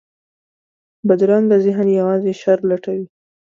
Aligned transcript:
بدرنګه 1.07 1.57
ذهن 1.65 1.87
یوازې 1.99 2.31
شر 2.41 2.57
لټوي 2.69 3.05